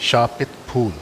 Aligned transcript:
शापित 0.00 0.48
फूल। 0.68 0.92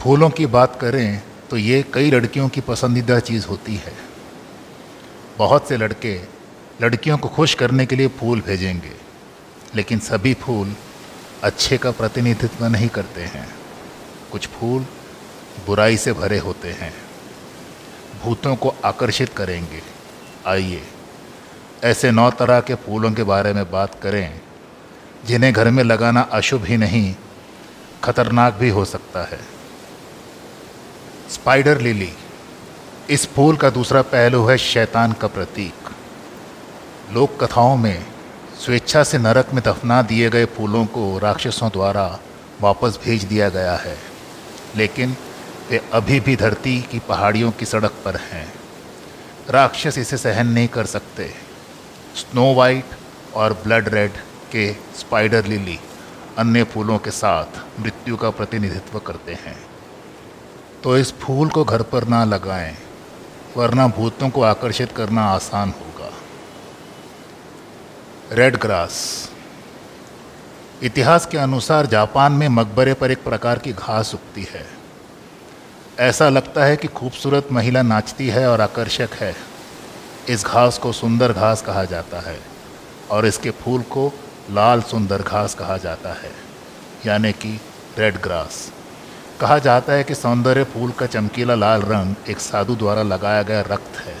फूलों 0.00 0.28
की 0.30 0.46
बात 0.46 0.78
करें 0.80 1.22
तो 1.50 1.56
ये 1.56 1.82
कई 1.94 2.10
लड़कियों 2.10 2.48
की 2.48 2.60
पसंदीदा 2.60 3.18
चीज़ 3.20 3.46
होती 3.46 3.74
है। 3.76 3.92
बहुत 5.38 5.68
से 5.68 5.76
लड़के 5.76 6.20
लड़कियों 6.82 7.18
को 7.18 7.28
खुश 7.28 7.54
करने 7.54 7.86
के 7.86 7.96
लिए 7.96 8.08
फूल 8.08 8.40
भेजेंगे, 8.40 8.92
लेकिन 9.74 9.98
सभी 9.98 10.34
फूल 10.34 10.74
अच्छे 11.42 11.78
का 11.78 11.90
प्रतिनिधित्व 11.90 12.66
नहीं 12.66 12.88
करते 12.88 13.24
हैं। 13.24 13.48
कुछ 14.32 14.46
फूल 14.48 14.86
बुराई 15.66 15.96
से 15.96 16.12
भरे 16.12 16.38
होते 16.38 16.72
हैं। 16.72 16.92
भूतों 18.22 18.56
को 18.56 18.74
आकर्षित 18.84 19.32
करेंगे। 19.32 19.82
आइए, 20.46 20.82
ऐसे 21.84 22.10
नौ 22.10 22.30
तरह 22.30 22.60
के 22.60 22.74
फूलों 22.74 23.12
के 23.12 23.22
बारे 23.24 23.52
में 23.52 23.70
बात 23.70 24.00
करें 24.02 24.40
जिन्हें 25.24 25.52
घर 25.52 25.70
में 25.70 25.82
लगाना 25.84 26.20
अशुभ 26.32 26.64
ही 26.64 26.76
नहीं, 26.76 27.14
खतरनाक 28.04 28.54
भी 28.54 28.68
हो 28.68 28.84
सकता 28.84 29.22
है। 29.22 29.40
स्पाइडर 31.30 31.80
लिली, 31.80 32.12
इस 33.10 33.26
फूल 33.26 33.56
का 33.56 33.70
दूसरा 33.70 34.02
पहलू 34.02 34.44
है 34.46 34.56
शैतान 34.58 35.12
का 35.12 35.28
प्रतीक। 35.28 35.90
लोक 37.12 37.42
कथाओं 37.44 37.76
में 37.76 38.04
स्वेच्छा 38.60 39.02
से 39.04 39.18
नरक 39.18 39.52
में 39.54 39.62
दफना 39.64 40.00
दिए 40.02 40.28
गए 40.30 40.44
फूलों 40.46 40.84
को 40.86 41.18
राक्षसों 41.18 41.68
द्वारा 41.68 42.06
वापस 42.60 42.98
भेज 43.04 43.24
दिया 43.24 43.48
गया 43.48 43.74
है, 43.76 43.96
लेकिन 44.76 45.16
वे 45.70 45.80
अभी 45.92 46.20
भी 46.20 46.36
धरती 46.36 46.80
की 46.82 46.98
पहाड़ियों 46.98 47.50
की 47.50 47.66
सड़क 47.66 47.92
पर 48.04 48.16
हैं। 48.22 48.46
राक्षस 49.50 49.98
इसे 49.98 50.16
सहन 50.16 50.46
नहीं 50.46 50.68
कर 50.68 50.86
सकते। 50.86 51.28
स्नो 52.16 52.52
वाइट 52.54 52.94
और 53.34 53.52
ब्लड 53.64 53.88
रेड 53.88 54.12
के 54.52 54.72
स्पाइडर 54.72 55.46
लिली 55.46 55.78
अन्य 56.38 56.64
फूलों 56.64 56.98
के 56.98 57.10
साथ 57.10 57.80
मृत्यु 57.80 58.16
का 58.16 58.30
प्रतिनिधित्व 58.30 58.98
करते 58.98 59.32
हैं। 59.34 59.56
तो 60.82 60.96
इस 60.98 61.12
फूल 61.12 61.48
को 61.48 61.64
घर 61.64 61.82
पर 61.82 62.04
ना 62.04 62.24
लगाएँ, 62.24 62.76
वरना 63.56 63.86
भूतों 63.88 64.30
को 64.30 64.42
आकर्षित 64.42 64.92
करना 64.92 65.24
आसान 65.24 65.70
होगा। 65.70 66.10
रेड 68.32 68.56
ग्रास 68.56 69.30
इतिहास 70.82 71.26
के 71.26 71.38
अनुसार 71.38 71.86
जापान 71.86 72.32
में 72.32 72.48
मकबरे 72.48 72.94
पर 72.94 73.10
एक 73.10 73.22
प्रकार 73.24 73.58
की 73.58 73.72
घास 73.72 74.14
उगती 74.14 74.42
है। 74.42 74.66
ऐसा 76.00 76.28
लगता 76.28 76.64
है 76.64 76.76
कि 76.76 76.88
खूबसूरत 76.88 77.48
महिला 77.52 77.82
नाचती 77.82 78.28
है 78.28 78.46
और 78.50 78.60
आकर्षक 78.60 79.14
है। 79.14 79.34
इस 80.28 80.44
घास 80.44 80.78
को 80.78 80.92
सुंदर 80.92 81.32
घास 81.32 81.62
कहा 81.62 81.84
जाता 81.84 82.20
है 82.20 82.38
और 83.10 83.26
इसके 83.26 83.50
फूल 83.50 83.82
को 83.82 84.12
लाल 84.50 84.80
सुंदर 84.82 85.22
घास 85.22 85.54
कहा 85.54 85.76
जाता 85.76 86.12
है, 86.12 86.30
यानी 87.06 87.32
कि 87.32 87.48
रेड 87.98 88.20
ग्रास 88.22 88.70
कहा 89.40 89.58
जाता 89.58 89.92
है 89.92 90.04
कि 90.04 90.14
सौंदर्य 90.14 90.64
फूल 90.64 90.90
का 90.90 91.06
चमकीला 91.06 91.54
लाल 91.54 91.82
रंग 91.82 92.30
एक 92.30 92.38
साधु 92.38 92.76
द्वारा 92.76 93.02
लगाया 93.02 93.42
गया 93.42 93.60
रक्त 93.60 93.98
है। 94.00 94.14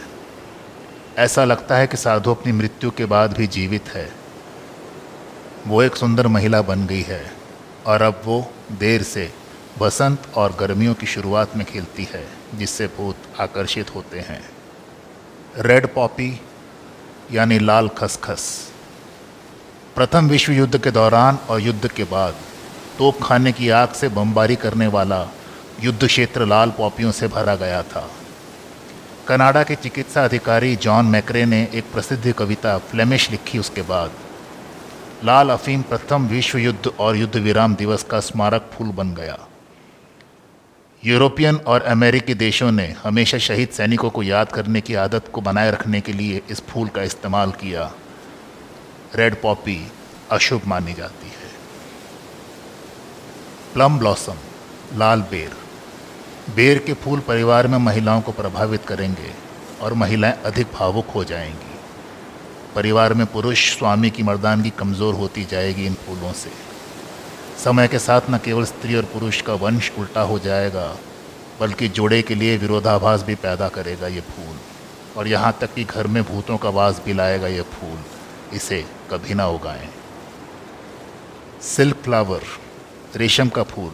ऐसा 1.18 1.44
लगता 1.44 1.76
है 1.76 1.86
कि 1.86 1.96
साधु 1.96 2.30
अपनी 2.30 2.52
मृत्यु 2.52 2.90
के 2.90 3.04
बाद 3.04 3.36
भी 3.36 3.46
जीवित 3.46 3.88
है। 3.88 4.08
वो 5.66 5.82
एक 5.82 5.96
सुंदर 5.96 6.26
महिला 6.28 6.62
बन 6.62 6.86
गई 6.86 7.02
है 7.02 7.24
और 7.86 8.02
अब 8.02 8.20
वो 8.24 8.44
देर 8.72 9.02
से 9.02 9.32
बसंत 9.78 10.26
और 10.36 10.56
गर्मियों 10.60 10.94
की 10.94 11.06
शुरुआत 11.06 11.56
में 11.56 11.66
खिलती 11.66 12.08
है, 12.12 12.26
जिससे 12.54 12.86
भूत 12.96 13.40
आकर्षित 13.40 13.94
होते 13.94 14.20
हैं। 14.20 14.42
रेड 15.58 15.94
पॉपी 15.94 16.40
यानी 17.32 17.58
लाल 17.58 17.88
खसखस। 17.88 18.72
प्रथम 19.96 20.26
विश्व 20.28 20.52
युद्ध 20.52 20.78
के 20.78 20.90
दौरान 20.90 21.38
और 21.50 21.60
युद्ध 21.60 21.88
के 21.88 22.04
बाद, 22.04 22.34
तोप 22.98 23.22
खाने 23.22 23.52
की 23.52 23.68
आग 23.68 23.92
से 23.92 24.08
बमबारी 24.08 24.56
करने 24.56 24.86
वाला 24.86 25.20
युद्ध 25.82 26.06
क्षेत्र 26.06 26.46
लाल 26.46 26.70
पॉपियों 26.70 27.12
से 27.12 27.28
भरा 27.28 27.54
गया 27.56 27.82
था। 27.82 28.04
कनाडा 29.28 29.62
के 29.62 29.74
चिकित्सा 29.74 30.24
अधिकारी 30.24 30.76
जॉन 30.76 31.06
मैकरे 31.06 31.44
ने 31.44 31.62
एक 31.74 31.92
प्रसिद्ध 31.92 32.32
कविता 32.32 32.76
फ्लेमिश 32.90 33.30
लिखी 33.30 33.58
उसके 33.58 33.82
बाद, 33.84 34.10
लाल 35.24 35.50
अफीम 35.50 35.82
प्रथम 35.82 36.26
विश्व 36.26 36.58
युद्ध 36.58 36.86
और 36.88 37.16
युद्ध 37.16 37.36
विराम 37.36 37.74
दिवस 37.74 38.02
का 38.02 38.20
स्मारक 38.20 38.70
फूल 38.74 38.92
बन 38.92 39.14
गया। 39.14 39.38
यूरोपियन 41.02 41.56
और 41.56 41.82
अमेरिकी 41.88 42.34
देशों 42.36 42.72
ने 42.72 42.94
हमेशा 43.02 43.38
शहीद 43.40 43.68
सैनिकों 43.68 44.10
को 44.10 44.22
याद 44.22 44.52
करने 44.52 44.80
की 44.80 44.94
आदत 45.00 45.30
को 45.32 45.40
बनाए 45.40 45.70
रखने 45.70 46.00
के 46.00 46.12
लिए 46.12 46.42
इस 46.50 46.66
फूल 46.68 46.88
का 46.88 47.02
इस्तेमाल 47.02 47.50
किया। 47.60 47.92
रेड 49.16 49.40
पॉपी 49.42 49.92
अशुभ 50.30 50.62
मानी 50.66 50.92
जाती 50.92 51.26
है। 51.26 51.50
प्लम 53.74 53.98
ब्लॉसम 53.98 54.36
लाल 54.94 55.20
बेर। 55.20 55.50
बेर 56.54 56.78
के 56.78 56.92
फूल 56.92 57.20
परिवार 57.20 57.66
में 57.66 57.78
महिलाओं 57.78 58.20
को 58.20 58.32
प्रभावित 58.32 58.84
करेंगे 58.84 59.30
और 59.82 59.94
महिलाएँ 59.94 60.34
अधिक 60.44 60.66
भावुक 60.74 61.08
हो 61.08 61.24
जाएँगी। 61.24 61.74
परिवार 62.74 63.14
में 63.14 63.26
पुरुष 63.26 63.78
स्वामी 63.78 64.10
की 64.10 64.22
मर्दानगी 64.22 64.70
कमज़ोर 64.70 65.14
होती 65.14 65.44
जाएगी 65.44 65.86
इन 65.86 65.94
फूलों 65.94 66.32
से। 66.32 66.50
समय 67.64 67.88
के 67.88 67.98
साथ 67.98 68.20
न 68.30 68.38
केवल 68.38 68.64
स्त्री 68.64 68.94
और 68.94 69.04
पुरुष 69.04 69.40
का 69.42 69.54
वंश 69.54 69.92
उल्टा 69.98 70.20
हो 70.20 70.38
जाएगा, 70.38 70.96
बल्कि 71.60 71.88
जोड़े 71.88 72.22
के 72.22 72.34
लिए 72.34 72.56
विरोधाभास 72.56 73.22
भी 73.22 73.34
पैदा 73.34 73.68
करेगा 73.68 74.06
ये 74.06 74.20
फूल। 74.20 74.56
और 75.16 75.28
यहाँ 75.28 75.56
तक 75.60 75.74
कि 75.74 75.84
घर 75.84 76.06
में 76.06 76.22
भूतों 76.22 76.56
का 76.56 76.68
वास 76.68 77.02
भी 77.04 77.12
लाएगा 77.12 77.46
ये 77.46 77.62
फूल। 77.62 77.98
इसे 78.52 78.84
कभी 79.10 79.34
ना 79.34 79.46
उगाएँ। 79.48 79.88
सिल्क 81.64 81.96
फ्लावर, 81.96 82.42
रेशम 83.16 83.48
का 83.48 83.62
फूल, 83.64 83.92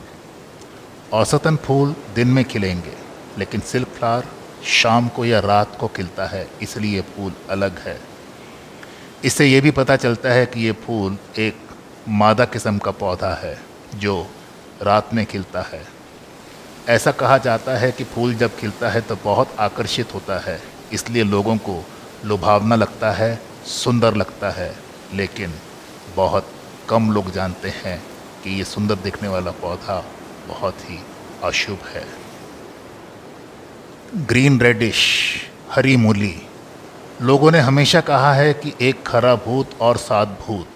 औसतन 1.13 1.57
फूल 1.57 1.95
दिन 2.15 2.29
में 2.29 2.45
खिलेंगे, 2.45 2.93
लेकिन 3.39 3.61
सिल्क 3.63 3.89
फ्लावर 3.89 4.27
शाम 4.73 5.09
को 5.09 5.25
या 5.25 5.39
रात 5.41 5.77
को 5.81 5.89
खिलता 5.89 6.27
है, 6.27 6.47
इसलिए 6.63 7.01
फूल 7.01 7.33
अलग 7.51 7.79
है। 7.79 7.99
इससे 9.25 9.47
ये 9.47 9.61
भी 9.61 9.71
पता 9.71 9.97
चलता 9.97 10.33
है 10.33 10.47
कि 10.47 10.61
ये 10.61 10.73
फूल 10.83 11.17
एक 11.39 11.57
मादा 12.11 12.45
किस्म 12.45 12.79
का 12.79 12.91
पौधा 12.91 13.33
है, 13.35 13.59
जो 13.95 14.27
रात 14.83 15.15
में 15.15 15.25
खिलता 15.27 15.63
है। 15.63 15.83
ऐसा 16.89 17.11
कहा 17.13 17.39
जाता 17.39 17.77
है 17.79 17.91
कि 17.93 18.05
फूल 18.05 18.35
जब 18.35 18.57
खिलता 18.57 18.89
है 18.91 19.01
तो 19.01 19.17
बहुत 19.17 19.55
आकर्षित 19.61 20.15
होता 20.15 20.39
है, 20.39 20.61
इसलिए 20.93 21.25
लोगों 21.25 21.57
को 21.59 21.83
लुभावना 22.25 22.77
लगता 22.77 23.11
है 23.13 23.41
सुंदर 23.67 24.15
लगता 24.15 24.51
है, 24.51 24.77
लेकिन 25.15 25.55
बहुत 26.17 26.47
कम 26.89 27.13
लोग 27.13 27.33
जानते 27.33 27.69
हैं 27.69 28.03
कि 28.45 28.51
ये 28.51 28.65
सुंदर 28.65 28.95
दिखने 28.95 29.29
वाला 29.29 29.51
पौधा 29.51 30.05
बहुत 30.49 30.77
ही 30.81 30.99
अशुभ 31.45 31.79
है। 31.89 32.07
ग्रीन 34.17 34.61
रेडिश, 34.61 35.33
हरी 35.71 35.97
मूली। 35.97 36.43
लोगों 37.23 37.51
ने 37.51 37.61
हमेशा 37.61 38.01
कहा 38.01 38.35
है 38.35 38.53
कि 38.53 38.73
एक 38.81 39.07
खरा 39.07 39.35
भूत 39.35 39.71
और 39.81 39.97
सात 39.97 40.29
भूत। 40.29 40.69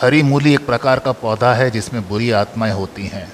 हरी 0.00 0.22
मूली 0.22 0.54
एक 0.54 0.66
प्रकार 0.66 0.98
का 0.98 1.12
पौधा 1.12 1.54
है 1.54 1.70
जिसमें 1.70 2.08
बुरी 2.08 2.30
आत्माएँ 2.30 2.72
होती 2.72 3.06
हैं। 3.06 3.32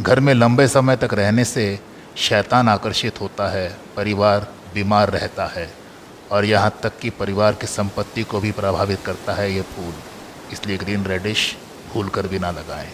घर 0.00 0.20
में 0.20 0.34
लंबे 0.34 0.68
समय 0.68 0.96
तक 0.96 1.14
रहने 1.14 1.44
से 1.44 1.80
शैतान 2.16 2.68
आकर्षित 2.68 3.20
होता 3.20 3.48
है, 3.48 3.76
परिवार 3.96 4.52
बीमार 4.74 5.10
रहता 5.10 5.46
है। 5.46 5.81
और 6.32 6.44
यहाँ 6.44 6.72
तक 6.82 6.98
कि 6.98 7.10
परिवार 7.12 7.54
की 7.54 7.66
संपत्ति 7.68 8.22
को 8.24 8.40
भी 8.40 8.52
प्रभावित 8.52 9.00
करता 9.06 9.32
है 9.34 9.52
ये 9.52 9.62
फूल। 9.70 9.92
इसलिए 10.52 10.76
ग्रीन 10.78 11.04
रेडिश 11.04 11.56
भूल 11.92 12.08
कर 12.08 12.26
भी 12.26 12.38
ना 12.38 12.50
लगाएँ। 12.50 12.90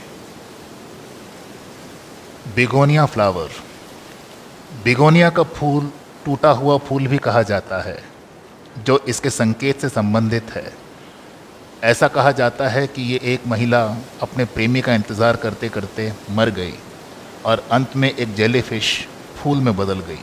बिगोनिया 2.56 3.04
फ्लावर 3.06 3.50
बिगोनिया 4.84 5.28
का 5.30 5.42
फूल, 5.44 5.90
टूटा 6.24 6.50
हुआ 6.52 6.76
फूल 6.78 7.06
भी 7.06 7.18
कहा 7.18 7.42
जाता 7.44 7.80
है, 7.82 7.98
जो 8.78 8.98
इसके 9.08 9.30
संकेत 9.30 9.80
से 9.80 9.88
संबंधित 9.88 10.50
है। 10.50 10.72
ऐसा 11.84 12.08
कहा 12.08 12.30
जाता 12.32 12.68
है 12.68 12.86
कि 12.86 13.02
ये 13.02 13.20
एक 13.24 13.46
महिला 13.46 13.82
अपने 14.22 14.44
प्रेमी 14.46 14.80
का 14.80 14.94
इंतज़ार 14.94 15.36
करते 15.36 15.68
करते 15.68 16.12
मर 16.30 16.50
गई 16.52 16.74
और 17.46 17.62
अंत 17.72 17.96
में 17.96 18.10
एक 18.10 18.34
जेलीफिश 18.34 18.90
फूल 19.36 19.58
में 19.58 19.76
बदल 19.76 20.00
गई, 20.00 20.18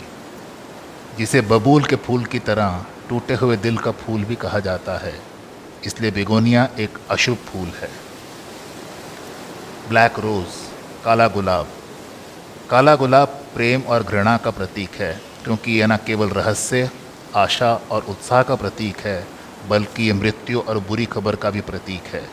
जिसे 1.18 1.42
बबूल 1.44 1.84
के 1.84 1.96
फूल 1.98 2.26
की 2.26 2.40
तरह 2.42 2.86
टूटे 3.10 3.34
हुए 3.34 3.58
दिल 3.58 3.78
का 3.78 3.92
फूल 3.92 4.24
भी 4.24 4.36
कहा 4.36 4.60
जाता 4.60 4.98
है। 4.98 5.14
इसलिए 5.86 6.12
बेगोनिया 6.12 6.70
एक 6.80 6.98
अशुभ 7.10 7.38
फूल 7.38 7.68
है। 7.68 7.90
ब्लैक 9.90 10.20
रोज़, 10.20 10.56
काला 11.06 11.28
गुलाब। 11.28 11.68
काला 12.70 12.96
गुलाब 12.96 13.28
प्रेम 13.28 13.82
और 13.82 14.04
घृणा 14.04 14.38
का 14.38 14.52
प्रतीक 14.52 14.90
है, 14.92 15.22
क्योंकि 15.44 15.80
यह 15.80 15.88
न 15.88 15.98
केवल 15.98 16.30
रहस्य, 16.30 16.90
आशा 17.36 17.74
और 17.92 18.04
उत्साह 18.04 18.44
का 18.44 18.56
प्रतीक 18.56 18.98
है, 18.98 19.28
बल्कि 19.68 20.04
ये 20.04 20.14
मृत्यु 20.14 20.60
और 20.60 20.80
बुरी 20.80 21.06
खबर 21.06 21.36
का 21.36 21.50
भी 21.50 21.62
प्रतीक 21.62 22.04
है। 22.04 22.30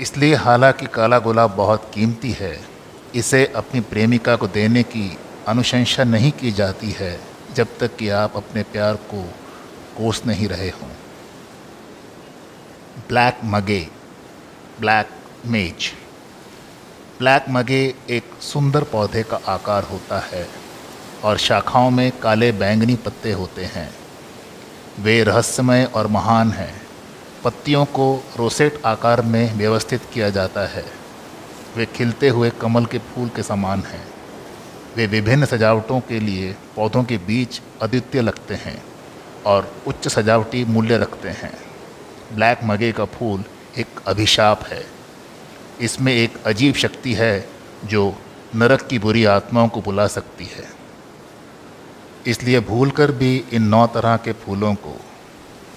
इसलिए 0.00 0.34
हालाँकि 0.34 0.86
काला 0.86 1.18
गुलाब 1.18 1.50
बहुत 1.50 1.90
कीमती 1.94 2.32
है, 2.32 2.64
इसे 3.14 3.52
अपनी 3.56 3.80
प्रेमिका 3.80 4.36
को 4.36 4.46
देने 4.48 4.82
की 4.82 5.18
अनुशंसा 5.48 6.04
नहीं 6.04 6.32
की 6.32 6.50
जाती 6.52 6.90
है, 6.90 7.20
जब 7.54 7.66
तक 7.80 7.96
कि 7.96 8.08
आप 8.08 8.36
अपने 8.36 8.62
प्यार 8.62 8.94
को 8.94 9.34
कोस 9.96 10.26
नहीं 10.26 10.48
रहे 10.48 10.68
हों। 10.68 10.88
ब्लैक 13.08 13.38
मगे 13.44 13.88
ब्लैक 14.80 15.08
मेज 15.46 15.92
ब्लैक 17.18 17.44
मगे 17.50 17.94
एक 18.10 18.24
सुंदर 18.40 18.84
पौधे 18.84 19.22
का 19.22 19.36
आकार 19.36 19.82
होता 19.82 20.18
है 20.20 20.48
और 21.24 21.38
शाखाओं 21.38 21.90
में 21.90 22.10
काले 22.22 22.52
बैंगनी 22.52 22.96
पत्ते 22.96 23.32
होते 23.32 23.64
हैं। 23.64 23.94
वे 25.00 25.24
रहस्यमय 25.24 25.84
और 25.84 26.06
महान 26.06 26.50
हैं। 26.50 26.82
पत्तियों 27.44 27.84
को 27.84 28.24
रोसेट 28.36 28.82
आकार 28.86 29.22
में 29.22 29.54
व्यवस्थित 29.54 30.02
किया 30.14 30.30
जाता 30.30 30.66
है। 30.66 30.84
वे 31.76 31.86
खिलते 31.86 32.28
हुए 32.28 32.50
कमल 32.50 32.86
के 32.86 32.98
फूल 32.98 33.28
के 33.28 33.42
समान 33.42 33.82
हैं। 33.82 34.04
वे 34.96 35.06
विभिन्न 35.06 35.46
सजावटों 35.46 36.00
के 36.00 36.20
लिए 36.20 36.56
पौधों 36.76 37.04
के 37.04 37.18
बीच 37.18 37.60
अद्वितीय 37.82 38.22
लगते 38.22 38.54
हैं। 38.54 38.82
और 39.46 39.82
उच्च 39.86 40.08
सजावटी 40.08 40.64
मूल्य 40.64 40.98
रखते 40.98 41.28
हैं। 41.28 41.52
ब्लैक 42.32 42.60
मगे 42.64 42.92
का 42.92 43.04
फूल 43.04 43.44
एक 43.78 44.00
अभिशाप 44.06 44.62
है। 44.62 44.84
इसमें 45.80 46.12
एक 46.12 46.42
अजीब 46.46 46.74
शक्ति 46.74 47.14
है 47.14 47.48
जो 47.84 48.16
नरक 48.54 48.82
की 48.82 48.98
बुरी 48.98 49.24
आत्माओं 49.24 49.68
को 49.68 49.80
बुला 49.80 50.06
सकती 50.06 50.44
है। 50.44 50.64
इसलिए 52.26 52.60
भूलकर 52.60 53.12
भी 53.12 53.44
इन 53.52 53.62
नौ 53.62 53.86
तरह 53.86 54.16
के 54.16 54.32
फूलों 54.32 54.74
को 54.74 54.96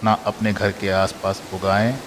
ना 0.04 0.14
अपने 0.26 0.54
घर 0.54 0.72
के 0.72 0.90
आसपास 0.90 1.42
उगाएँ 1.54 1.98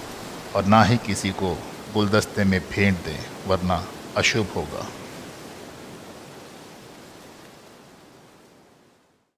और 0.55 0.65
ना 0.65 0.83
ही 0.83 0.97
किसी 0.97 1.29
को 1.29 1.53
गुलदस्ते 1.93 2.43
में 2.43 2.59
फेंट 2.59 2.97
दें, 2.97 3.19
वरना 3.47 3.85
अशुभ 4.17 4.47
होगा। 4.55 4.87